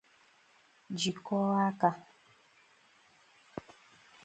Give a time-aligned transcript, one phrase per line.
[0.99, 1.89] jikọọ aka